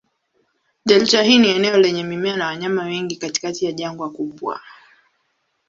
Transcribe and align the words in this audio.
Delta 0.85 1.23
hii 1.23 1.37
ni 1.37 1.49
eneo 1.49 1.77
lenye 1.77 2.03
mimea 2.03 2.37
na 2.37 2.45
wanyama 2.47 2.83
wengi 2.83 3.15
katikati 3.15 3.65
ya 3.65 3.71
jangwa 3.71 4.09
kubwa. 4.11 4.59